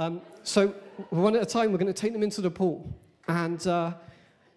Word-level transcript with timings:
Um, 0.00 0.22
so, 0.44 0.68
one 1.10 1.36
at 1.36 1.42
a 1.42 1.46
time, 1.46 1.72
we're 1.72 1.78
going 1.78 1.92
to 1.92 1.92
take 1.92 2.14
them 2.14 2.22
into 2.22 2.40
the 2.40 2.50
pool. 2.50 2.90
And 3.28 3.64
uh, 3.66 3.92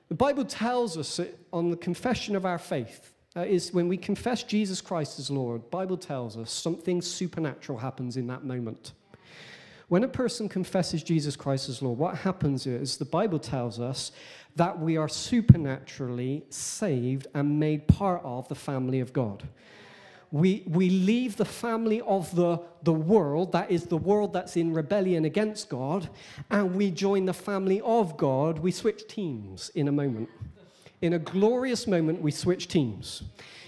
the 0.08 0.16
Bible 0.16 0.46
tells 0.46 0.98
us 0.98 1.20
on 1.52 1.70
the 1.70 1.76
confession 1.76 2.38
of 2.38 2.46
our 2.46 2.58
faith 2.58 3.14
is 3.36 3.74
when 3.74 3.90
we 3.90 3.98
confess 3.98 4.44
Jesus 4.44 4.80
Christ 4.80 5.20
as 5.20 5.30
Lord, 5.30 5.70
Bible 5.70 5.98
tells 5.98 6.38
us 6.38 6.50
something 6.50 7.02
supernatural 7.02 7.78
happens 7.78 8.16
in 8.16 8.26
that 8.28 8.46
moment. 8.46 8.94
When 9.90 10.06
a 10.06 10.08
person 10.08 10.48
confesses 10.48 11.04
Jesus 11.04 11.36
Christ 11.36 11.68
as 11.68 11.82
Lord, 11.82 12.00
what 12.00 12.20
happens 12.20 12.66
is 12.66 12.96
the 12.96 13.04
Bible 13.04 13.40
tells 13.40 13.82
us 13.82 14.14
that 14.56 14.80
we 14.80 14.96
are 14.96 15.10
supernaturally 15.10 16.46
saved 16.52 17.28
and 17.34 17.60
made 17.60 17.90
part 17.90 18.22
of 18.24 18.48
the 18.48 18.56
family 18.56 19.02
of 19.02 19.12
God 19.12 19.44
we, 20.34 20.64
we 20.66 20.90
leave 20.90 21.38
the 21.38 21.46
family 21.46 22.02
of 22.02 22.36
the, 22.36 22.60
the 22.82 22.92
world, 22.92 23.52
that 23.52 23.70
is 23.70 23.84
the 23.84 23.98
world 23.98 24.34
that's 24.34 24.58
in 24.58 24.74
rebellion 24.74 25.26
against 25.26 25.70
God, 25.70 26.10
and 26.50 26.74
we 26.74 26.90
join 26.90 27.26
the 27.26 27.36
family 27.36 27.80
of 27.82 28.18
God. 28.18 28.58
We 28.58 28.72
switch 28.72 29.08
teams 29.08 29.70
in 29.76 29.88
a 29.88 29.92
moment. 29.92 30.30
In 31.04 31.14
a 31.14 31.20
glorious 31.20 31.86
moment, 31.86 32.20
we 32.20 32.32
switch 32.32 32.68
teams. 32.68 33.22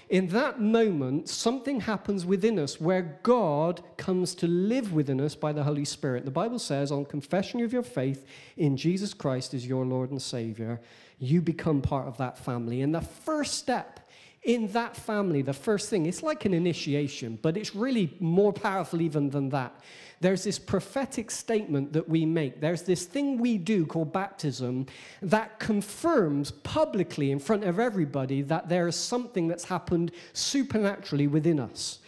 In 0.10 0.28
that 0.30 0.60
moment, 0.60 1.30
something 1.30 1.82
happens 1.82 2.26
within 2.26 2.58
us 2.58 2.82
where 2.82 3.20
God 3.22 3.84
comes 3.98 4.34
to 4.36 4.48
live 4.48 4.92
within 4.92 5.22
us 5.22 5.36
by 5.36 5.54
the 5.54 5.64
Holy 5.64 5.86
Spirit. 5.86 6.26
The 6.26 6.32
Bible 6.32 6.58
says, 6.58 6.92
on 6.92 7.06
confession 7.06 7.62
of 7.62 7.74
your 7.74 7.84
faith 7.84 8.26
in 8.58 8.76
Jesus 8.76 9.14
Christ 9.14 9.54
as 9.54 9.68
your 9.68 9.86
Lord 9.86 10.10
and 10.10 10.22
Savior, 10.22 10.82
you 11.20 11.42
become 11.42 11.84
part 11.84 12.08
of 12.08 12.18
that 12.18 12.40
family. 12.40 12.82
And 12.82 12.94
the 12.94 13.02
first 13.02 13.54
step 13.54 14.00
in 14.46 14.68
that 14.68 14.96
family, 14.96 15.42
the 15.42 15.54
first 15.54 15.90
thing, 15.90 16.06
it's 16.06 16.22
like 16.22 16.46
an 16.46 16.54
initiation, 16.54 17.40
but 17.42 17.58
it's 17.58 17.76
really 17.76 18.16
more 18.20 18.54
powerful 18.54 19.02
even 19.02 19.32
than 19.32 19.50
that. 19.50 19.82
There's 20.22 20.44
this 20.44 20.60
prophetic 20.60 21.32
statement 21.32 21.92
that 21.94 22.08
we 22.08 22.26
make. 22.26 22.62
There's 22.62 22.84
this 22.84 23.06
thing 23.06 23.40
we 23.40 23.58
do 23.58 23.88
called 23.88 24.14
baptism 24.14 24.86
that 25.24 25.60
confirms 25.60 26.52
publicly 26.52 27.32
in 27.32 27.40
front 27.40 27.64
of 27.64 27.80
everybody 27.80 28.44
that 28.44 28.70
there 28.70 28.88
is 28.88 28.96
something 28.96 29.48
that's 29.48 29.66
happened 29.66 30.12
supernaturally 30.34 31.28
within 31.28 31.60
us. 31.60 32.00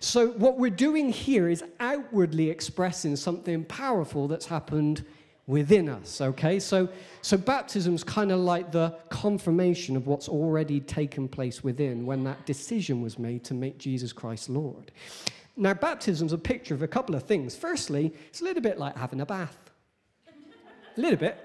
So, 0.00 0.28
what 0.32 0.58
we're 0.58 0.70
doing 0.70 1.10
here 1.10 1.48
is 1.48 1.62
outwardly 1.78 2.50
expressing 2.50 3.14
something 3.16 3.64
powerful 3.66 4.26
that's 4.28 4.46
happened 4.46 5.04
within 5.52 5.90
us, 5.90 6.20
okay? 6.22 6.58
So, 6.58 6.88
so 7.20 7.36
baptism's 7.36 8.02
kind 8.02 8.32
of 8.32 8.40
like 8.40 8.72
the 8.72 8.96
confirmation 9.10 9.96
of 9.98 10.06
what's 10.06 10.26
already 10.26 10.80
taken 10.80 11.28
place 11.28 11.62
within 11.62 12.06
when 12.06 12.24
that 12.24 12.46
decision 12.46 13.02
was 13.02 13.18
made 13.18 13.44
to 13.44 13.54
make 13.54 13.76
Jesus 13.76 14.14
Christ 14.14 14.48
Lord. 14.48 14.90
Now, 15.54 15.74
baptism's 15.74 16.32
a 16.32 16.38
picture 16.38 16.74
of 16.74 16.82
a 16.82 16.88
couple 16.88 17.14
of 17.14 17.24
things. 17.24 17.54
Firstly, 17.54 18.14
it's 18.28 18.40
a 18.40 18.44
little 18.44 18.62
bit 18.62 18.78
like 18.78 18.96
having 18.96 19.20
a 19.20 19.26
bath. 19.26 19.58
a 20.96 21.00
little 21.00 21.18
bit. 21.18 21.36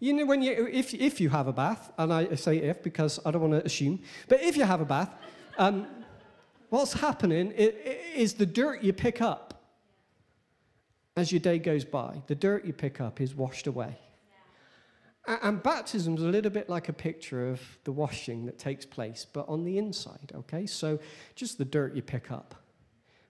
You 0.00 0.12
know, 0.12 0.26
when 0.26 0.42
you, 0.42 0.66
if, 0.66 0.92
if 0.94 1.20
you 1.20 1.28
have 1.28 1.46
a 1.46 1.52
bath, 1.52 1.92
and 1.96 2.12
I 2.12 2.34
say 2.34 2.56
if 2.56 2.82
because 2.82 3.20
I 3.24 3.30
don't 3.30 3.42
want 3.42 3.54
to 3.54 3.64
assume, 3.64 4.00
but 4.26 4.42
if 4.42 4.56
you 4.56 4.64
have 4.64 4.80
a 4.80 4.84
bath, 4.84 5.10
um, 5.58 5.86
what's 6.70 6.94
happening 6.94 7.52
is 7.52 8.34
the 8.34 8.46
dirt 8.46 8.82
you 8.82 8.92
pick 8.92 9.22
up 9.22 9.51
as 11.16 11.32
your 11.32 11.40
day 11.40 11.58
goes 11.58 11.84
by, 11.84 12.22
the 12.26 12.34
dirt 12.34 12.64
you 12.64 12.72
pick 12.72 13.00
up 13.00 13.20
is 13.20 13.34
washed 13.34 13.66
away. 13.66 13.98
Yeah. 15.28 15.38
And 15.42 15.62
baptism 15.62 16.16
is 16.16 16.22
a 16.22 16.28
little 16.28 16.50
bit 16.50 16.68
like 16.68 16.88
a 16.88 16.92
picture 16.92 17.48
of 17.48 17.60
the 17.84 17.92
washing 17.92 18.46
that 18.46 18.58
takes 18.58 18.86
place, 18.86 19.26
but 19.30 19.48
on 19.48 19.64
the 19.64 19.78
inside, 19.78 20.32
okay? 20.34 20.66
So 20.66 20.98
just 21.34 21.58
the 21.58 21.64
dirt 21.64 21.94
you 21.94 22.02
pick 22.02 22.30
up. 22.30 22.54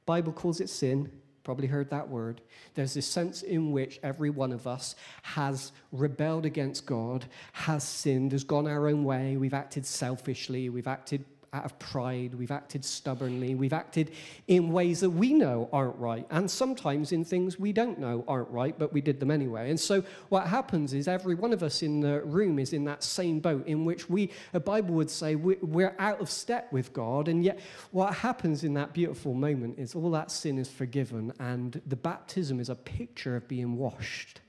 Bible 0.06 0.32
calls 0.32 0.60
it 0.60 0.68
sin. 0.68 1.10
Probably 1.44 1.66
heard 1.66 1.90
that 1.90 2.08
word. 2.08 2.40
There's 2.74 2.94
this 2.94 3.06
sense 3.06 3.42
in 3.42 3.72
which 3.72 3.98
every 4.04 4.30
one 4.30 4.52
of 4.52 4.68
us 4.68 4.94
has 5.22 5.72
rebelled 5.90 6.46
against 6.46 6.86
God, 6.86 7.26
has 7.52 7.82
sinned, 7.82 8.30
has 8.30 8.44
gone 8.44 8.68
our 8.68 8.86
own 8.88 9.02
way. 9.02 9.36
We've 9.36 9.52
acted 9.52 9.84
selfishly, 9.84 10.68
we've 10.68 10.86
acted 10.86 11.24
out 11.54 11.66
of 11.66 11.78
pride, 11.78 12.34
we've 12.34 12.50
acted 12.50 12.82
stubbornly, 12.82 13.54
we've 13.54 13.74
acted 13.74 14.10
in 14.48 14.70
ways 14.70 15.00
that 15.00 15.10
we 15.10 15.34
know 15.34 15.68
aren't 15.70 15.96
right, 15.98 16.26
and 16.30 16.50
sometimes 16.50 17.12
in 17.12 17.24
things 17.24 17.58
we 17.58 17.72
don't 17.72 17.98
know 17.98 18.24
aren't 18.26 18.48
right, 18.48 18.78
but 18.78 18.92
we 18.92 19.00
did 19.00 19.20
them 19.20 19.30
anyway. 19.30 19.68
And 19.68 19.78
so 19.78 20.02
what 20.30 20.46
happens 20.46 20.94
is 20.94 21.08
every 21.08 21.34
one 21.34 21.52
of 21.52 21.62
us 21.62 21.82
in 21.82 22.00
the 22.00 22.22
room 22.22 22.58
is 22.58 22.72
in 22.72 22.84
that 22.84 23.04
same 23.04 23.40
boat 23.40 23.66
in 23.66 23.84
which 23.84 24.08
we, 24.08 24.30
a 24.54 24.60
Bible 24.60 24.94
would 24.94 25.10
say, 25.10 25.34
we're 25.34 25.94
out 25.98 26.20
of 26.20 26.30
step 26.30 26.72
with 26.72 26.92
God, 26.92 27.28
and 27.28 27.44
yet 27.44 27.60
what 27.90 28.14
happens 28.14 28.64
in 28.64 28.74
that 28.74 28.94
beautiful 28.94 29.34
moment 29.34 29.78
is 29.78 29.94
all 29.94 30.10
that 30.12 30.30
sin 30.30 30.58
is 30.58 30.68
forgiven, 30.68 31.32
and 31.38 31.82
the 31.86 31.96
baptism 31.96 32.60
is 32.60 32.68
a 32.68 32.74
picture 32.74 33.36
of 33.36 33.46
being 33.48 33.76
washed. 33.76 34.41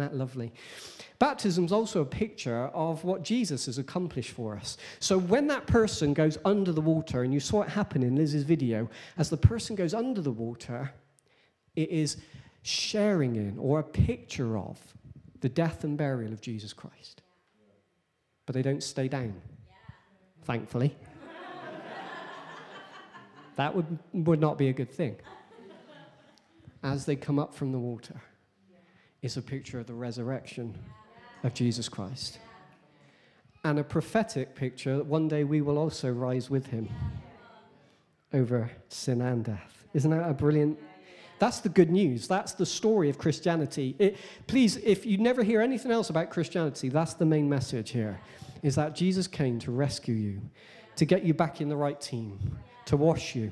That 0.00 0.16
lovely? 0.16 0.50
Baptism 1.18 1.66
is 1.66 1.72
also 1.72 2.00
a 2.00 2.06
picture 2.06 2.70
of 2.72 3.04
what 3.04 3.22
Jesus 3.22 3.66
has 3.66 3.76
accomplished 3.76 4.30
for 4.30 4.56
us. 4.56 4.78
So 4.98 5.18
when 5.18 5.46
that 5.48 5.66
person 5.66 6.14
goes 6.14 6.38
under 6.42 6.72
the 6.72 6.80
water, 6.80 7.22
and 7.22 7.34
you 7.34 7.40
saw 7.40 7.60
it 7.60 7.68
happen 7.68 8.02
in 8.02 8.16
Liz's 8.16 8.44
video, 8.44 8.88
as 9.18 9.28
the 9.28 9.36
person 9.36 9.76
goes 9.76 9.92
under 9.92 10.22
the 10.22 10.30
water, 10.30 10.94
it 11.76 11.90
is 11.90 12.16
sharing 12.62 13.36
in 13.36 13.58
or 13.58 13.80
a 13.80 13.82
picture 13.82 14.56
of 14.56 14.78
the 15.42 15.50
death 15.50 15.84
and 15.84 15.98
burial 15.98 16.32
of 16.32 16.40
Jesus 16.40 16.72
Christ. 16.72 17.20
But 18.46 18.54
they 18.54 18.62
don't 18.62 18.82
stay 18.82 19.06
down, 19.06 19.34
thankfully. 20.44 20.96
that 23.56 23.76
would, 23.76 23.98
would 24.14 24.40
not 24.40 24.56
be 24.56 24.70
a 24.70 24.72
good 24.72 24.90
thing. 24.90 25.16
As 26.82 27.04
they 27.04 27.16
come 27.16 27.38
up 27.38 27.52
from 27.52 27.72
the 27.72 27.78
water, 27.78 28.22
it's 29.22 29.36
a 29.36 29.42
picture 29.42 29.78
of 29.78 29.86
the 29.86 29.94
resurrection 29.94 30.76
of 31.44 31.54
Jesus 31.54 31.88
Christ. 31.88 32.38
And 33.64 33.78
a 33.78 33.84
prophetic 33.84 34.54
picture 34.54 34.96
that 34.96 35.06
one 35.06 35.28
day 35.28 35.44
we 35.44 35.60
will 35.60 35.76
also 35.76 36.10
rise 36.10 36.48
with 36.48 36.66
him 36.66 36.88
over 38.32 38.70
sin 38.88 39.20
and 39.20 39.44
death. 39.44 39.84
Isn't 39.92 40.10
that 40.10 40.28
a 40.28 40.32
brilliant? 40.32 40.78
That's 41.38 41.60
the 41.60 41.68
good 41.68 41.90
news. 41.90 42.28
That's 42.28 42.52
the 42.52 42.66
story 42.66 43.10
of 43.10 43.18
Christianity. 43.18 43.96
It, 43.98 44.16
please, 44.46 44.76
if 44.76 45.04
you 45.04 45.18
never 45.18 45.42
hear 45.42 45.60
anything 45.60 45.90
else 45.90 46.10
about 46.10 46.30
Christianity, 46.30 46.88
that's 46.88 47.14
the 47.14 47.26
main 47.26 47.48
message 47.48 47.90
here 47.90 48.20
is 48.62 48.74
that 48.74 48.94
Jesus 48.94 49.26
came 49.26 49.58
to 49.60 49.70
rescue 49.70 50.14
you, 50.14 50.40
to 50.96 51.04
get 51.04 51.22
you 51.24 51.32
back 51.32 51.60
in 51.60 51.68
the 51.68 51.76
right 51.76 52.00
team, 52.00 52.58
to 52.86 52.96
wash 52.96 53.34
you, 53.34 53.50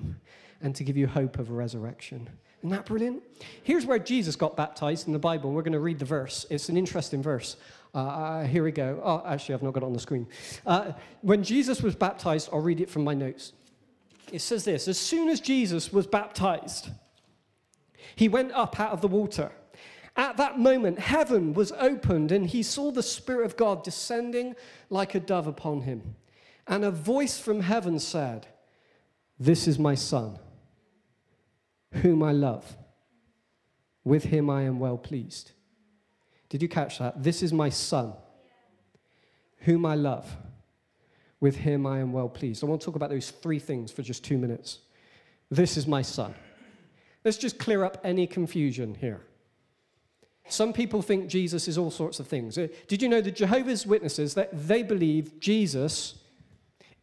and 0.60 0.74
to 0.76 0.84
give 0.84 0.96
you 0.96 1.06
hope 1.06 1.38
of 1.38 1.50
a 1.50 1.52
resurrection. 1.52 2.28
Isn't 2.60 2.70
that 2.70 2.86
brilliant? 2.86 3.22
Here's 3.62 3.86
where 3.86 4.00
Jesus 4.00 4.34
got 4.34 4.56
baptized 4.56 5.06
in 5.06 5.12
the 5.12 5.18
Bible. 5.18 5.52
We're 5.52 5.62
going 5.62 5.72
to 5.74 5.80
read 5.80 6.00
the 6.00 6.04
verse. 6.04 6.44
It's 6.50 6.68
an 6.68 6.76
interesting 6.76 7.22
verse. 7.22 7.56
Uh, 7.94 7.98
uh, 7.98 8.44
here 8.44 8.64
we 8.64 8.72
go. 8.72 9.00
Oh, 9.04 9.22
actually, 9.24 9.54
I've 9.54 9.62
not 9.62 9.74
got 9.74 9.84
it 9.84 9.86
on 9.86 9.92
the 9.92 10.00
screen. 10.00 10.26
Uh, 10.66 10.92
when 11.20 11.44
Jesus 11.44 11.82
was 11.82 11.94
baptized, 11.94 12.48
I'll 12.52 12.60
read 12.60 12.80
it 12.80 12.90
from 12.90 13.04
my 13.04 13.14
notes. 13.14 13.52
It 14.32 14.40
says 14.40 14.64
this 14.64 14.88
As 14.88 14.98
soon 14.98 15.28
as 15.28 15.40
Jesus 15.40 15.92
was 15.92 16.06
baptized, 16.06 16.90
he 18.16 18.28
went 18.28 18.52
up 18.52 18.80
out 18.80 18.90
of 18.90 19.00
the 19.00 19.08
water. 19.08 19.52
At 20.16 20.36
that 20.38 20.58
moment, 20.58 20.98
heaven 20.98 21.54
was 21.54 21.70
opened, 21.72 22.32
and 22.32 22.44
he 22.44 22.64
saw 22.64 22.90
the 22.90 23.04
Spirit 23.04 23.46
of 23.46 23.56
God 23.56 23.84
descending 23.84 24.56
like 24.90 25.14
a 25.14 25.20
dove 25.20 25.46
upon 25.46 25.82
him. 25.82 26.16
And 26.66 26.84
a 26.84 26.90
voice 26.90 27.38
from 27.38 27.60
heaven 27.60 28.00
said, 28.00 28.48
This 29.38 29.68
is 29.68 29.78
my 29.78 29.94
Son 29.94 30.40
whom 31.92 32.22
I 32.22 32.32
love. 32.32 32.76
With 34.04 34.24
him 34.24 34.48
I 34.48 34.62
am 34.62 34.78
well 34.78 34.96
pleased. 34.96 35.52
Did 36.48 36.62
you 36.62 36.68
catch 36.68 36.98
that? 36.98 37.22
This 37.22 37.42
is 37.42 37.52
my 37.52 37.68
son, 37.68 38.14
whom 39.58 39.84
I 39.84 39.94
love. 39.94 40.36
With 41.40 41.56
him 41.56 41.86
I 41.86 42.00
am 42.00 42.12
well 42.12 42.28
pleased. 42.28 42.64
I 42.64 42.66
want 42.66 42.80
to 42.80 42.84
talk 42.84 42.96
about 42.96 43.10
those 43.10 43.30
three 43.30 43.58
things 43.58 43.92
for 43.92 44.02
just 44.02 44.24
two 44.24 44.38
minutes. 44.38 44.78
This 45.50 45.76
is 45.76 45.86
my 45.86 46.02
son. 46.02 46.34
Let's 47.24 47.38
just 47.38 47.58
clear 47.58 47.84
up 47.84 48.00
any 48.04 48.26
confusion 48.26 48.94
here. 48.94 49.20
Some 50.48 50.72
people 50.72 51.02
think 51.02 51.28
Jesus 51.28 51.68
is 51.68 51.76
all 51.76 51.90
sorts 51.90 52.20
of 52.20 52.26
things. 52.26 52.56
Uh, 52.56 52.68
did 52.86 53.02
you 53.02 53.08
know 53.08 53.20
the 53.20 53.30
Jehovah's 53.30 53.86
Witnesses 53.86 54.34
that 54.34 54.48
they 54.66 54.82
believe 54.82 55.38
Jesus 55.38 56.14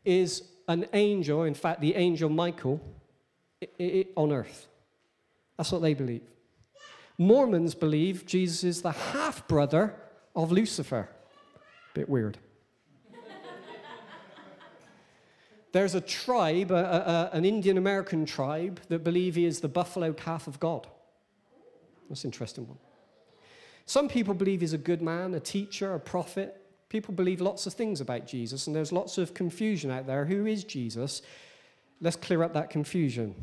is 0.03 0.43
an 0.67 0.87
angel, 0.93 1.43
in 1.43 1.53
fact, 1.53 1.79
the 1.79 1.95
angel 1.95 2.29
Michael, 2.29 2.81
on 4.15 4.31
earth? 4.31 4.67
That's 5.57 5.71
what 5.71 5.81
they 5.81 5.93
believe. 5.93 6.23
Mormons 7.17 7.75
believe 7.75 8.25
Jesus 8.25 8.63
is 8.63 8.81
the 8.81 8.91
half 8.91 9.47
brother 9.47 9.95
of 10.35 10.51
Lucifer. 10.51 11.09
Bit 11.93 12.09
weird. 12.09 12.37
There's 15.71 15.93
a 15.93 16.01
tribe, 16.01 16.71
a, 16.71 17.29
a, 17.33 17.35
an 17.35 17.43
Indian 17.43 17.77
American 17.77 18.25
tribe, 18.25 18.79
that 18.87 19.03
believe 19.03 19.35
he 19.35 19.45
is 19.45 19.59
the 19.59 19.67
buffalo 19.67 20.13
calf 20.13 20.47
of 20.47 20.57
God. 20.59 20.87
That's 22.07 22.23
an 22.23 22.29
interesting 22.29 22.67
one. 22.67 22.77
Some 23.85 24.07
people 24.07 24.33
believe 24.33 24.61
he's 24.61 24.73
a 24.73 24.77
good 24.77 25.01
man, 25.01 25.33
a 25.33 25.39
teacher, 25.39 25.93
a 25.93 25.99
prophet. 25.99 26.61
People 26.87 27.13
believe 27.13 27.41
lots 27.41 27.67
of 27.67 27.73
things 27.73 27.99
about 27.99 28.25
Jesus, 28.25 28.67
and 28.67 28.75
there's 28.75 28.93
lots 28.93 29.17
of 29.17 29.33
confusion 29.33 29.91
out 29.91 30.07
there. 30.07 30.23
Who 30.23 30.45
is 30.45 30.63
Jesus? 30.63 31.21
Let's 31.99 32.15
clear 32.15 32.41
up 32.41 32.53
that 32.53 32.69
confusion. 32.69 33.35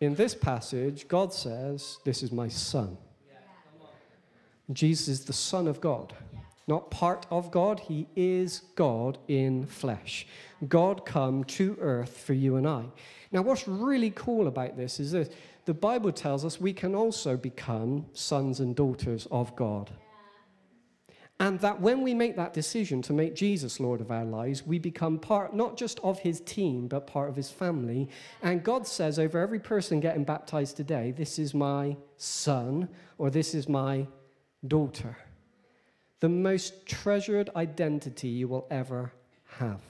In 0.00 0.14
this 0.14 0.34
passage, 0.34 1.06
God 1.08 1.32
says, 1.32 1.98
This 2.04 2.22
is 2.22 2.32
my 2.32 2.48
son. 2.48 2.96
Jesus 4.72 5.08
is 5.08 5.24
the 5.24 5.32
Son 5.32 5.66
of 5.66 5.80
God, 5.80 6.14
not 6.66 6.90
part 6.90 7.26
of 7.30 7.50
God. 7.50 7.80
He 7.80 8.06
is 8.14 8.62
God 8.76 9.18
in 9.28 9.66
flesh. 9.66 10.26
God 10.68 11.04
come 11.04 11.44
to 11.44 11.76
earth 11.80 12.18
for 12.18 12.34
you 12.34 12.56
and 12.56 12.66
I. 12.66 12.84
Now, 13.32 13.42
what's 13.42 13.66
really 13.66 14.10
cool 14.10 14.46
about 14.46 14.76
this 14.76 15.00
is 15.00 15.12
this 15.12 15.28
the 15.66 15.74
Bible 15.74 16.12
tells 16.12 16.44
us 16.44 16.60
we 16.60 16.72
can 16.72 16.94
also 16.94 17.36
become 17.36 18.06
sons 18.12 18.60
and 18.60 18.74
daughters 18.74 19.26
of 19.30 19.54
God. 19.54 19.90
And 21.40 21.58
that 21.60 21.80
when 21.80 22.02
we 22.02 22.12
make 22.12 22.36
that 22.36 22.52
decision 22.52 23.00
to 23.02 23.14
make 23.14 23.34
Jesus 23.34 23.80
Lord 23.80 24.02
of 24.02 24.10
our 24.10 24.26
lives, 24.26 24.66
we 24.66 24.78
become 24.78 25.18
part 25.18 25.56
not 25.56 25.78
just 25.78 25.98
of 26.00 26.18
his 26.18 26.40
team, 26.42 26.86
but 26.86 27.06
part 27.06 27.30
of 27.30 27.34
his 27.34 27.50
family. 27.50 28.10
And 28.42 28.62
God 28.62 28.86
says 28.86 29.18
over 29.18 29.38
every 29.38 29.58
person 29.58 30.00
getting 30.00 30.22
baptized 30.22 30.76
today, 30.76 31.12
This 31.12 31.38
is 31.38 31.54
my 31.54 31.96
son, 32.18 32.90
or 33.16 33.30
this 33.30 33.54
is 33.54 33.70
my 33.70 34.06
daughter. 34.68 35.16
The 36.20 36.28
most 36.28 36.86
treasured 36.86 37.48
identity 37.56 38.28
you 38.28 38.46
will 38.46 38.66
ever 38.70 39.10
have. 39.56 39.80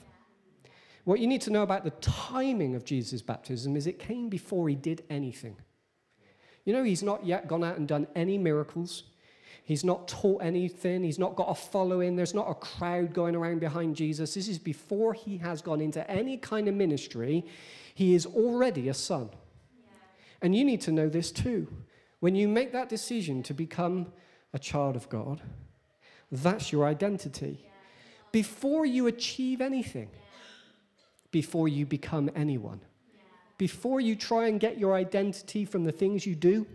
What 1.02 1.18
you 1.18 1.26
need 1.26 1.40
to 1.42 1.50
know 1.50 1.64
about 1.64 1.82
the 1.82 1.90
timing 1.90 2.76
of 2.76 2.84
Jesus' 2.84 3.22
baptism 3.22 3.76
is 3.76 3.88
it 3.88 3.98
came 3.98 4.28
before 4.28 4.68
he 4.68 4.76
did 4.76 5.02
anything. 5.10 5.56
You 6.64 6.74
know, 6.74 6.84
he's 6.84 7.02
not 7.02 7.26
yet 7.26 7.48
gone 7.48 7.64
out 7.64 7.76
and 7.76 7.88
done 7.88 8.06
any 8.14 8.38
miracles. 8.38 9.02
He's 9.64 9.84
not 9.84 10.08
taught 10.08 10.42
anything. 10.42 11.04
He's 11.04 11.18
not 11.18 11.36
got 11.36 11.48
a 11.48 11.54
following. 11.54 12.16
There's 12.16 12.34
not 12.34 12.50
a 12.50 12.54
crowd 12.54 13.14
going 13.14 13.36
around 13.36 13.60
behind 13.60 13.94
Jesus. 13.94 14.34
This 14.34 14.48
is 14.48 14.58
before 14.58 15.14
he 15.14 15.38
has 15.38 15.62
gone 15.62 15.80
into 15.80 16.08
any 16.10 16.36
kind 16.36 16.68
of 16.68 16.74
ministry. 16.74 17.44
He 17.94 18.14
is 18.14 18.26
already 18.26 18.88
a 18.88 18.94
son. 18.94 19.30
Yeah. 19.32 19.92
And 20.42 20.56
you 20.56 20.64
need 20.64 20.80
to 20.82 20.92
know 20.92 21.08
this 21.08 21.30
too. 21.30 21.68
When 22.20 22.34
you 22.34 22.48
make 22.48 22.72
that 22.72 22.88
decision 22.88 23.42
to 23.44 23.54
become 23.54 24.12
a 24.52 24.58
child 24.58 24.96
of 24.96 25.08
God, 25.08 25.40
that's 26.32 26.72
your 26.72 26.84
identity. 26.84 27.60
Yeah. 27.62 27.70
Before 28.32 28.84
you 28.84 29.06
achieve 29.06 29.60
anything, 29.60 30.10
yeah. 30.12 30.18
before 31.30 31.68
you 31.68 31.86
become 31.86 32.30
anyone, 32.34 32.80
before 33.56 34.00
you 34.00 34.16
try 34.16 34.48
and 34.48 34.58
get 34.58 34.78
your 34.78 34.94
identity 34.94 35.64
from 35.64 35.84
the 35.84 35.92
things 35.92 36.26
you 36.26 36.34
do, 36.34 36.66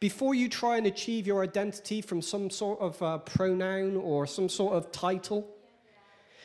before 0.00 0.34
you 0.34 0.48
try 0.48 0.76
and 0.76 0.86
achieve 0.86 1.26
your 1.26 1.42
identity 1.42 2.00
from 2.00 2.22
some 2.22 2.50
sort 2.50 2.80
of 2.80 3.00
uh, 3.02 3.18
pronoun 3.18 3.96
or 3.96 4.26
some 4.26 4.48
sort 4.48 4.74
of 4.74 4.92
title, 4.92 5.48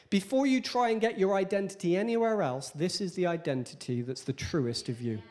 before 0.09 0.47
you 0.47 0.59
try 0.61 0.89
and 0.89 0.99
get 0.99 1.19
your 1.19 1.35
identity 1.35 1.95
anywhere 1.95 2.41
else, 2.41 2.69
this 2.71 2.99
is 2.99 3.13
the 3.13 3.27
identity 3.27 4.01
that's 4.01 4.23
the 4.23 4.33
truest 4.33 4.89
of 4.89 5.01
you. 5.01 5.21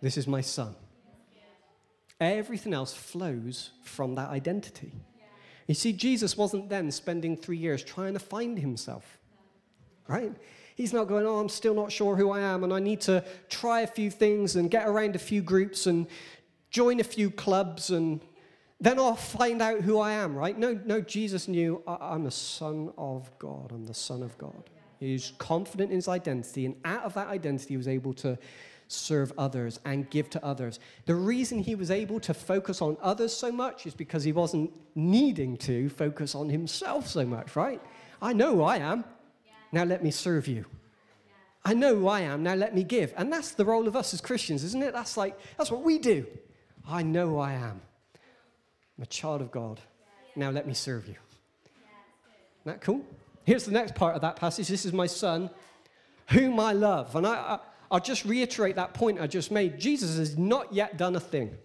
This 0.00 0.16
is 0.16 0.26
my 0.26 0.40
son. 0.40 0.74
Everything 2.20 2.74
else 2.74 2.94
flows 2.94 3.70
from 3.82 4.16
that 4.16 4.30
identity. 4.30 4.92
You 5.68 5.74
see, 5.74 5.92
Jesus 5.92 6.36
wasn't 6.36 6.68
then 6.68 6.90
spending 6.90 7.36
three 7.36 7.58
years 7.58 7.84
trying 7.84 8.14
to 8.14 8.18
find 8.18 8.58
himself, 8.58 9.18
right? 10.08 10.32
He's 10.74 10.92
not 10.92 11.08
going, 11.08 11.26
oh, 11.26 11.38
I'm 11.38 11.48
still 11.48 11.74
not 11.74 11.92
sure 11.92 12.16
who 12.16 12.30
I 12.30 12.40
am, 12.40 12.64
and 12.64 12.72
I 12.72 12.78
need 12.78 13.00
to 13.02 13.24
try 13.48 13.80
a 13.80 13.86
few 13.86 14.10
things 14.10 14.56
and 14.56 14.70
get 14.70 14.88
around 14.88 15.14
a 15.14 15.18
few 15.18 15.42
groups 15.42 15.86
and 15.86 16.06
join 16.70 17.00
a 17.00 17.04
few 17.04 17.30
clubs 17.30 17.90
and 17.90 18.20
then 18.80 18.98
I'll 18.98 19.16
find 19.16 19.60
out 19.60 19.80
who 19.80 19.98
I 19.98 20.12
am, 20.12 20.36
right? 20.36 20.56
No, 20.56 20.78
no, 20.84 21.00
Jesus 21.00 21.48
knew 21.48 21.82
I'm 21.86 22.26
a 22.26 22.30
son 22.30 22.92
of 22.96 23.30
God. 23.38 23.72
I'm 23.72 23.84
the 23.84 23.94
son 23.94 24.22
of 24.22 24.38
God. 24.38 24.70
He's 25.00 25.32
confident 25.38 25.90
in 25.90 25.96
his 25.96 26.08
identity, 26.08 26.66
and 26.66 26.76
out 26.84 27.04
of 27.04 27.14
that 27.14 27.28
identity, 27.28 27.74
he 27.74 27.76
was 27.76 27.88
able 27.88 28.12
to 28.14 28.38
serve 28.88 29.32
others 29.36 29.80
and 29.84 30.08
give 30.10 30.30
to 30.30 30.44
others. 30.44 30.80
The 31.06 31.14
reason 31.14 31.58
he 31.58 31.74
was 31.74 31.90
able 31.90 32.20
to 32.20 32.32
focus 32.32 32.80
on 32.80 32.96
others 33.02 33.36
so 33.36 33.52
much 33.52 33.86
is 33.86 33.94
because 33.94 34.24
he 34.24 34.32
wasn't 34.32 34.72
needing 34.94 35.56
to 35.58 35.88
focus 35.90 36.34
on 36.34 36.48
himself 36.48 37.06
so 37.06 37.24
much, 37.26 37.54
right? 37.54 37.82
I 38.22 38.32
know 38.32 38.56
who 38.56 38.62
I 38.62 38.78
am. 38.78 39.04
Now 39.72 39.84
let 39.84 40.02
me 40.02 40.10
serve 40.10 40.48
you. 40.48 40.64
I 41.64 41.74
know 41.74 41.94
who 41.96 42.08
I 42.08 42.20
am. 42.20 42.42
Now 42.42 42.54
let 42.54 42.74
me 42.74 42.82
give. 42.82 43.12
And 43.16 43.30
that's 43.32 43.52
the 43.52 43.64
role 43.64 43.86
of 43.86 43.94
us 43.94 44.14
as 44.14 44.20
Christians, 44.20 44.64
isn't 44.64 44.82
it? 44.82 44.94
That's 44.94 45.16
like, 45.16 45.38
that's 45.58 45.70
what 45.70 45.82
we 45.82 45.98
do. 45.98 46.26
I 46.88 47.02
know 47.02 47.38
I 47.38 47.52
am. 47.52 47.80
I'm 48.96 49.02
a 49.02 49.06
child 49.06 49.42
of 49.42 49.50
God. 49.50 49.80
Now 50.34 50.50
let 50.50 50.66
me 50.66 50.74
serve 50.74 51.06
you. 51.06 51.14
Isn't 51.14 52.64
that 52.64 52.80
cool? 52.80 53.04
Here's 53.44 53.64
the 53.64 53.72
next 53.72 53.94
part 53.94 54.14
of 54.14 54.22
that 54.22 54.36
passage. 54.36 54.68
This 54.68 54.84
is 54.84 54.92
my 54.92 55.06
son, 55.06 55.50
whom 56.28 56.58
I 56.58 56.72
love. 56.72 57.14
And 57.14 57.26
I, 57.26 57.58
I, 57.90 57.94
will 57.94 58.00
just 58.00 58.24
reiterate 58.24 58.76
that 58.76 58.94
point 58.94 59.20
I 59.20 59.26
just 59.26 59.50
made. 59.50 59.78
Jesus 59.78 60.16
has 60.16 60.36
not 60.36 60.72
yet 60.72 60.96
done 60.96 61.14
a 61.14 61.20
thing, 61.20 61.56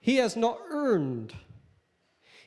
he 0.00 0.16
has 0.16 0.36
not 0.36 0.60
earned, 0.70 1.34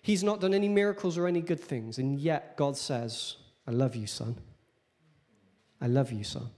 he's 0.02 0.24
not 0.24 0.40
done 0.40 0.54
any 0.54 0.70
miracles 0.70 1.18
or 1.18 1.28
any 1.28 1.42
good 1.42 1.60
things. 1.60 1.98
And 1.98 2.20
yet 2.20 2.56
God 2.58 2.78
says, 2.78 3.36
I 3.68 3.72
love 3.72 3.96
you, 3.96 4.08
son. 4.08 4.38
I 5.82 5.88
love 5.88 6.12
you, 6.12 6.24
son. 6.24 6.50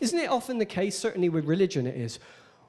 Isn't 0.00 0.18
it 0.18 0.30
often 0.30 0.58
the 0.58 0.66
case, 0.66 0.98
certainly 0.98 1.28
with 1.28 1.44
religion, 1.44 1.86
it 1.86 1.96
is, 1.96 2.18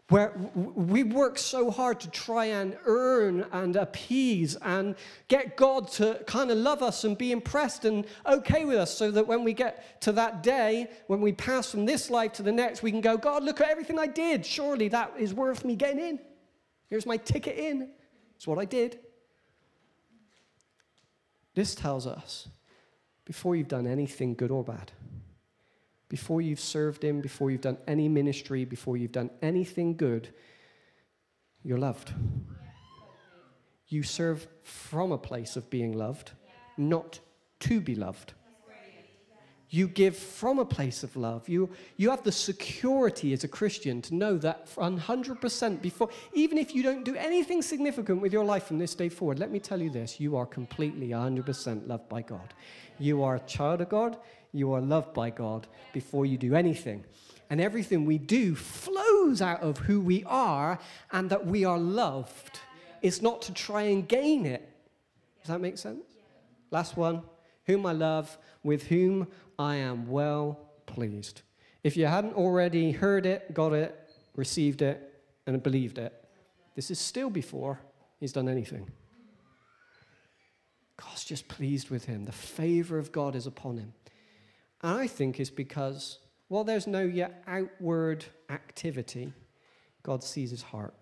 where 0.09 0.33
we 0.53 1.01
work 1.01 1.39
so 1.39 1.71
hard 1.71 1.99
to 1.99 2.09
try 2.11 2.45
and 2.45 2.77
earn 2.85 3.43
and 3.51 3.75
appease 3.75 4.55
and 4.57 4.95
get 5.29 5.57
God 5.57 5.87
to 5.93 6.21
kind 6.27 6.51
of 6.51 6.57
love 6.57 6.83
us 6.83 7.03
and 7.03 7.17
be 7.17 7.31
impressed 7.31 7.85
and 7.85 8.05
okay 8.27 8.65
with 8.65 8.77
us 8.77 8.95
so 8.95 9.09
that 9.09 9.25
when 9.25 9.43
we 9.43 9.51
get 9.51 9.99
to 10.01 10.11
that 10.11 10.43
day, 10.43 10.87
when 11.07 11.21
we 11.21 11.31
pass 11.31 11.71
from 11.71 11.87
this 11.87 12.11
life 12.11 12.33
to 12.33 12.43
the 12.43 12.51
next, 12.51 12.83
we 12.83 12.91
can 12.91 13.01
go, 13.01 13.17
God, 13.17 13.43
look 13.43 13.61
at 13.61 13.69
everything 13.69 13.97
I 13.97 14.05
did. 14.05 14.45
Surely 14.45 14.89
that 14.89 15.13
is 15.17 15.33
worth 15.33 15.65
me 15.65 15.75
getting 15.75 15.99
in. 15.99 16.19
Here's 16.87 17.07
my 17.07 17.17
ticket 17.17 17.57
in. 17.57 17.89
It's 18.35 18.45
what 18.45 18.59
I 18.59 18.65
did. 18.65 18.99
This 21.55 21.73
tells 21.73 22.05
us 22.05 22.47
before 23.23 23.55
you've 23.55 23.69
done 23.69 23.87
anything 23.87 24.35
good 24.35 24.51
or 24.51 24.63
bad, 24.63 24.91
before 26.09 26.41
you've 26.41 26.59
served 26.59 27.03
Him, 27.03 27.21
before 27.21 27.51
you've 27.51 27.61
done 27.61 27.77
any 27.87 28.07
ministry, 28.07 28.65
before 28.65 28.97
you've 28.97 29.11
done 29.11 29.29
anything 29.41 29.95
good, 29.95 30.29
you're 31.63 31.77
loved. 31.77 32.13
You 33.87 34.03
serve 34.03 34.47
from 34.63 35.11
a 35.11 35.17
place 35.17 35.55
of 35.55 35.69
being 35.69 35.93
loved, 35.93 36.31
not 36.77 37.19
to 37.61 37.81
be 37.81 37.95
loved. 37.95 38.33
You 39.69 39.87
give 39.87 40.15
from 40.15 40.59
a 40.59 40.65
place 40.65 41.03
of 41.03 41.15
love. 41.15 41.49
You, 41.49 41.69
you 41.97 42.11
have 42.11 42.23
the 42.23 42.31
security 42.31 43.33
as 43.33 43.43
a 43.43 43.47
Christian 43.47 44.01
to 44.03 44.15
know 44.15 44.37
that 44.37 44.67
100% 44.75 45.81
before, 45.81 46.09
even 46.33 46.57
if 46.57 46.75
you 46.75 46.83
don't 46.83 47.03
do 47.03 47.15
anything 47.15 47.61
significant 47.61 48.21
with 48.21 48.31
your 48.31 48.45
life 48.45 48.65
from 48.65 48.77
this 48.77 48.93
day 48.93 49.09
forward, 49.09 49.39
let 49.39 49.51
me 49.51 49.59
tell 49.59 49.81
you 49.81 49.89
this 49.89 50.19
you 50.19 50.37
are 50.37 50.45
completely 50.45 51.09
100% 51.09 51.87
loved 51.87 52.07
by 52.07 52.21
God. 52.21 52.53
You 52.99 53.23
are 53.23 53.35
a 53.35 53.39
child 53.41 53.81
of 53.81 53.89
God. 53.89 54.17
You 54.51 54.71
are 54.73 54.81
loved 54.81 55.13
by 55.13 55.31
God 55.31 55.67
before 55.93 56.25
you 56.25 56.37
do 56.37 56.55
anything. 56.55 57.03
And 57.49 57.59
everything 57.59 58.05
we 58.05 58.17
do 58.17 58.55
flows 58.55 59.41
out 59.41 59.61
of 59.61 59.77
who 59.77 59.99
we 59.99 60.23
are 60.25 60.79
and 61.11 61.29
that 61.29 61.45
we 61.45 61.65
are 61.65 61.77
loved. 61.77 62.59
It's 63.01 63.21
not 63.21 63.41
to 63.43 63.53
try 63.53 63.83
and 63.83 64.07
gain 64.07 64.45
it. 64.45 64.67
Does 65.41 65.49
that 65.49 65.61
make 65.61 65.77
sense? 65.77 66.05
Last 66.71 66.97
one. 66.97 67.23
Whom 67.65 67.85
I 67.87 67.93
love, 67.93 68.37
with 68.63 68.83
whom 68.87 69.27
I 69.57 69.75
am 69.75 70.07
well 70.07 70.59
pleased. 70.85 71.41
If 71.83 71.95
you 71.95 72.05
hadn't 72.07 72.33
already 72.33 72.91
heard 72.91 73.25
it, 73.25 73.53
got 73.53 73.73
it, 73.73 73.97
received 74.35 74.81
it, 74.81 75.13
and 75.45 75.61
believed 75.61 75.97
it, 75.97 76.13
this 76.75 76.91
is 76.91 76.99
still 76.99 77.29
before 77.29 77.79
he's 78.19 78.33
done 78.33 78.49
anything. 78.49 78.89
God's 80.97 81.23
just 81.23 81.47
pleased 81.47 81.89
with 81.89 82.05
him. 82.05 82.25
The 82.25 82.31
favor 82.31 82.97
of 82.97 83.11
God 83.11 83.35
is 83.35 83.47
upon 83.47 83.77
him. 83.77 83.93
And 84.81 84.99
I 84.99 85.07
think 85.07 85.39
it's 85.39 85.49
because, 85.49 86.19
while 86.47 86.63
there's 86.63 86.87
no 86.87 87.01
yet 87.01 87.43
outward 87.47 88.25
activity, 88.49 89.33
God 90.03 90.23
sees 90.23 90.51
his 90.51 90.61
heart. 90.61 90.93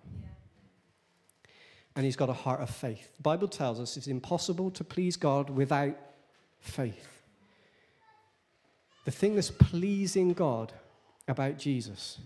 And 1.95 2.05
he's 2.05 2.15
got 2.15 2.29
a 2.29 2.33
heart 2.33 2.61
of 2.61 2.69
faith. 2.69 3.15
The 3.17 3.21
Bible 3.21 3.47
tells 3.47 3.79
us 3.79 3.97
it's 3.97 4.07
impossible 4.07 4.71
to 4.71 4.83
please 4.83 5.15
God 5.15 5.49
without 5.49 5.95
faith. 6.59 7.22
The 9.05 9.11
thing 9.11 9.35
that's 9.35 9.51
pleasing 9.51 10.33
God 10.33 10.73
about 11.27 11.57
Jesus 11.57 12.19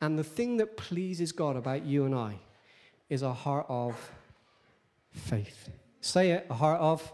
and 0.00 0.18
the 0.18 0.24
thing 0.24 0.56
that 0.58 0.76
pleases 0.76 1.32
God 1.32 1.56
about 1.56 1.84
you 1.84 2.04
and 2.04 2.14
I 2.14 2.38
is 3.08 3.22
a 3.22 3.32
heart 3.32 3.66
of 3.68 4.12
faith. 5.12 5.68
Say 6.00 6.32
it, 6.32 6.46
a 6.50 6.54
heart 6.54 6.80
of 6.80 7.00
faith. 7.02 7.12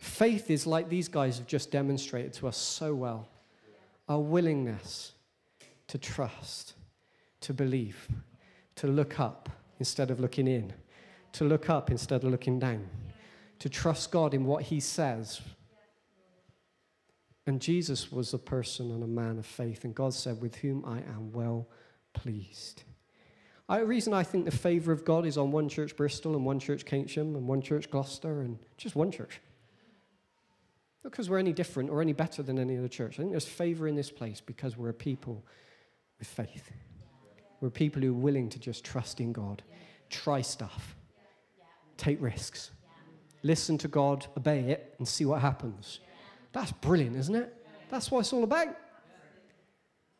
Faith 0.00 0.50
is 0.50 0.66
like 0.66 0.88
these 0.88 1.08
guys 1.08 1.38
have 1.38 1.46
just 1.46 1.70
demonstrated 1.70 2.32
to 2.34 2.48
us 2.48 2.56
so 2.56 2.94
well 2.94 3.28
a 4.08 4.18
willingness 4.18 5.12
to 5.88 5.98
trust, 5.98 6.74
to 7.40 7.52
believe, 7.54 8.08
to 8.76 8.86
look 8.86 9.18
up 9.18 9.48
instead 9.78 10.10
of 10.10 10.20
looking 10.20 10.46
in, 10.46 10.72
to 11.32 11.44
look 11.44 11.70
up 11.70 11.90
instead 11.90 12.22
of 12.22 12.30
looking 12.30 12.58
down, 12.58 12.88
to 13.58 13.68
trust 13.68 14.10
God 14.10 14.34
in 14.34 14.44
what 14.44 14.64
He 14.64 14.80
says. 14.80 15.40
And 17.46 17.60
Jesus 17.60 18.10
was 18.10 18.32
a 18.32 18.38
person 18.38 18.90
and 18.90 19.02
a 19.02 19.06
man 19.06 19.38
of 19.38 19.44
faith, 19.44 19.84
and 19.84 19.94
God 19.94 20.14
said, 20.14 20.40
With 20.40 20.56
whom 20.56 20.84
I 20.86 20.98
am 20.98 21.32
well 21.32 21.68
pleased. 22.14 22.84
The 23.68 23.84
reason 23.84 24.12
I 24.12 24.22
think 24.22 24.44
the 24.44 24.50
favor 24.50 24.92
of 24.92 25.04
God 25.04 25.26
is 25.26 25.38
on 25.38 25.50
one 25.50 25.68
church 25.68 25.96
Bristol 25.96 26.36
and 26.36 26.44
one 26.44 26.58
church 26.58 26.84
Keynsham 26.84 27.34
and 27.36 27.46
one 27.46 27.62
church 27.62 27.90
Gloucester 27.90 28.40
and 28.40 28.58
just 28.76 28.94
one 28.94 29.10
church. 29.10 29.40
Not 31.02 31.10
because 31.10 31.28
we're 31.28 31.38
any 31.38 31.52
different 31.52 31.90
or 31.90 32.00
any 32.00 32.12
better 32.12 32.42
than 32.42 32.58
any 32.58 32.78
other 32.78 32.88
church. 32.88 33.14
I 33.14 33.22
think 33.22 33.30
there's 33.30 33.44
favor 33.44 33.88
in 33.88 33.94
this 33.94 34.10
place 34.10 34.40
because 34.40 34.76
we're 34.76 34.90
a 34.90 34.94
people 34.94 35.44
with 36.18 36.28
faith. 36.28 36.70
We're 37.60 37.70
people 37.70 38.02
who 38.02 38.10
are 38.10 38.18
willing 38.18 38.48
to 38.50 38.58
just 38.58 38.84
trust 38.84 39.20
in 39.20 39.32
God, 39.32 39.62
try 40.10 40.40
stuff, 40.40 40.96
take 41.96 42.20
risks, 42.20 42.70
listen 43.42 43.78
to 43.78 43.88
God, 43.88 44.26
obey 44.36 44.60
it, 44.70 44.94
and 44.98 45.08
see 45.08 45.24
what 45.24 45.40
happens. 45.40 46.00
That's 46.54 46.72
brilliant, 46.72 47.16
isn't 47.16 47.34
it? 47.34 47.52
That's 47.90 48.10
what 48.10 48.20
it's 48.20 48.32
all 48.32 48.44
about. 48.44 48.68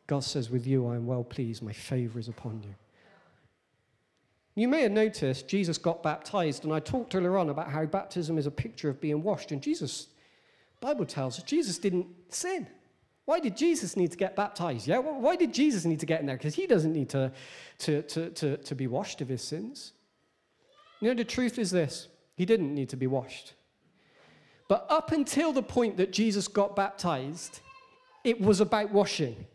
God 0.06 0.22
says, 0.22 0.50
With 0.50 0.66
you 0.66 0.86
I 0.88 0.96
am 0.96 1.06
well 1.06 1.24
pleased, 1.24 1.62
my 1.62 1.72
favor 1.72 2.18
is 2.18 2.28
upon 2.28 2.62
you. 2.62 2.74
You 4.56 4.68
may 4.68 4.82
have 4.82 4.92
noticed 4.92 5.48
Jesus 5.48 5.78
got 5.78 6.02
baptized, 6.02 6.64
and 6.64 6.72
I 6.72 6.80
talked 6.80 7.14
earlier 7.14 7.38
on 7.38 7.48
about 7.48 7.70
how 7.70 7.86
baptism 7.86 8.36
is 8.36 8.46
a 8.46 8.50
picture 8.50 8.88
of 8.88 9.00
being 9.00 9.22
washed, 9.22 9.52
and 9.52 9.62
Jesus, 9.62 10.08
Bible 10.80 11.06
tells 11.06 11.38
us, 11.38 11.44
Jesus 11.44 11.78
didn't 11.78 12.06
sin. 12.28 12.66
Why 13.24 13.40
did 13.40 13.56
Jesus 13.56 13.96
need 13.96 14.10
to 14.10 14.18
get 14.18 14.36
baptized? 14.36 14.86
Yeah, 14.86 14.98
why 14.98 15.34
did 15.36 15.54
Jesus 15.54 15.84
need 15.84 16.00
to 16.00 16.06
get 16.06 16.20
in 16.20 16.26
there? 16.26 16.36
Because 16.36 16.54
he 16.54 16.66
doesn't 16.66 16.92
need 16.92 17.08
to, 17.10 17.32
to, 17.78 18.02
to, 18.02 18.30
to, 18.30 18.56
to 18.58 18.74
be 18.74 18.86
washed 18.86 19.20
of 19.22 19.28
his 19.28 19.42
sins. 19.42 19.92
You 21.00 21.08
know, 21.08 21.14
the 21.14 21.24
truth 21.24 21.58
is 21.58 21.70
this 21.70 22.08
he 22.36 22.44
didn't 22.44 22.74
need 22.74 22.90
to 22.90 22.96
be 22.96 23.06
washed. 23.06 23.54
But 24.68 24.86
up 24.88 25.12
until 25.12 25.52
the 25.52 25.62
point 25.62 25.96
that 25.98 26.12
Jesus 26.12 26.48
got 26.48 26.74
baptized, 26.74 27.60
it 28.24 28.40
was 28.40 28.60
about 28.60 28.90
washing. 28.90 29.46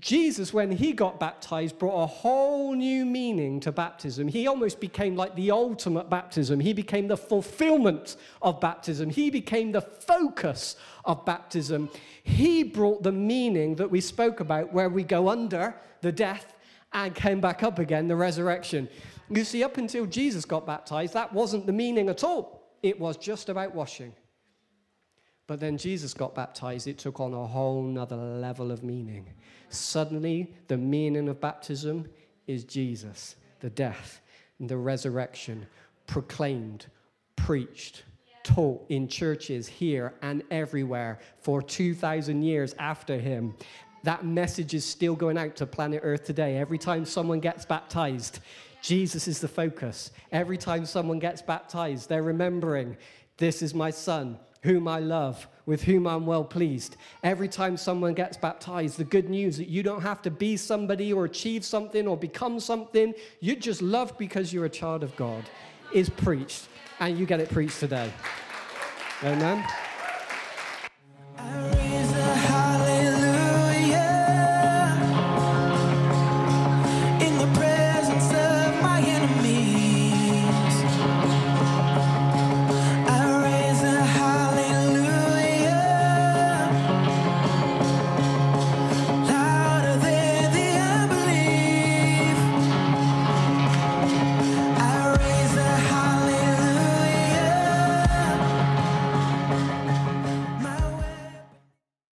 Jesus, 0.00 0.52
when 0.52 0.72
he 0.72 0.92
got 0.92 1.20
baptized, 1.20 1.78
brought 1.78 2.02
a 2.02 2.06
whole 2.06 2.74
new 2.74 3.04
meaning 3.04 3.60
to 3.60 3.70
baptism. 3.70 4.26
He 4.26 4.48
almost 4.48 4.80
became 4.80 5.14
like 5.14 5.36
the 5.36 5.52
ultimate 5.52 6.10
baptism. 6.10 6.58
He 6.58 6.72
became 6.72 7.06
the 7.06 7.16
fulfillment 7.16 8.16
of 8.42 8.60
baptism. 8.60 9.10
He 9.10 9.30
became 9.30 9.70
the 9.70 9.82
focus 9.82 10.74
of 11.04 11.24
baptism. 11.24 11.88
He 12.24 12.64
brought 12.64 13.04
the 13.04 13.12
meaning 13.12 13.76
that 13.76 13.88
we 13.88 14.00
spoke 14.00 14.40
about, 14.40 14.72
where 14.72 14.88
we 14.88 15.04
go 15.04 15.28
under 15.28 15.76
the 16.00 16.10
death 16.10 16.54
and 16.92 17.14
came 17.14 17.40
back 17.40 17.62
up 17.62 17.78
again, 17.78 18.08
the 18.08 18.16
resurrection. 18.16 18.88
You 19.30 19.44
see, 19.44 19.62
up 19.62 19.76
until 19.76 20.06
Jesus 20.06 20.44
got 20.44 20.66
baptized, 20.66 21.14
that 21.14 21.32
wasn't 21.32 21.66
the 21.66 21.72
meaning 21.72 22.08
at 22.08 22.24
all. 22.24 22.55
It 22.86 23.00
was 23.00 23.16
just 23.16 23.48
about 23.48 23.74
washing. 23.74 24.12
But 25.48 25.58
then 25.58 25.76
Jesus 25.76 26.14
got 26.14 26.36
baptized, 26.36 26.86
it 26.86 26.98
took 26.98 27.18
on 27.18 27.34
a 27.34 27.44
whole 27.44 27.82
nother 27.82 28.14
level 28.14 28.70
of 28.70 28.84
meaning. 28.84 29.26
Suddenly, 29.70 30.54
the 30.68 30.76
meaning 30.76 31.28
of 31.28 31.40
baptism 31.40 32.08
is 32.46 32.62
Jesus, 32.62 33.34
the 33.58 33.70
death, 33.70 34.20
and 34.60 34.68
the 34.68 34.76
resurrection, 34.76 35.66
proclaimed, 36.06 36.86
preached, 37.34 38.04
taught 38.44 38.86
in 38.88 39.08
churches 39.08 39.66
here 39.66 40.14
and 40.22 40.44
everywhere 40.52 41.18
for 41.40 41.60
2,000 41.60 42.44
years 42.44 42.72
after 42.78 43.18
him. 43.18 43.56
That 44.04 44.24
message 44.24 44.74
is 44.74 44.84
still 44.84 45.16
going 45.16 45.38
out 45.38 45.56
to 45.56 45.66
planet 45.66 46.02
Earth 46.04 46.22
today. 46.22 46.56
Every 46.58 46.78
time 46.78 47.04
someone 47.04 47.40
gets 47.40 47.64
baptized, 47.64 48.38
Jesus 48.82 49.26
is 49.26 49.40
the 49.40 49.48
focus. 49.48 50.10
Every 50.32 50.58
time 50.58 50.86
someone 50.86 51.18
gets 51.18 51.42
baptized, 51.42 52.08
they're 52.08 52.22
remembering, 52.22 52.96
This 53.38 53.62
is 53.62 53.74
my 53.74 53.90
son, 53.90 54.38
whom 54.62 54.88
I 54.88 55.00
love, 55.00 55.48
with 55.64 55.82
whom 55.82 56.06
I'm 56.06 56.26
well 56.26 56.44
pleased. 56.44 56.96
Every 57.22 57.48
time 57.48 57.76
someone 57.76 58.14
gets 58.14 58.36
baptized, 58.36 58.98
the 58.98 59.04
good 59.04 59.28
news 59.28 59.56
that 59.58 59.68
you 59.68 59.82
don't 59.82 60.02
have 60.02 60.22
to 60.22 60.30
be 60.30 60.56
somebody 60.56 61.12
or 61.12 61.24
achieve 61.24 61.64
something 61.64 62.06
or 62.06 62.16
become 62.16 62.60
something, 62.60 63.14
you're 63.40 63.56
just 63.56 63.82
loved 63.82 64.18
because 64.18 64.52
you're 64.52 64.66
a 64.66 64.70
child 64.70 65.02
of 65.02 65.14
God, 65.16 65.44
is 65.92 66.08
preached. 66.08 66.68
And 66.98 67.18
you 67.18 67.26
get 67.26 67.40
it 67.40 67.50
preached 67.50 67.80
today. 67.80 68.10
Amen. 69.22 69.66